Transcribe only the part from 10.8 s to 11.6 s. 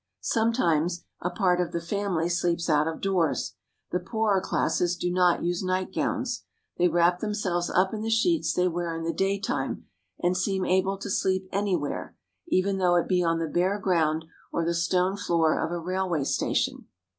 to sleep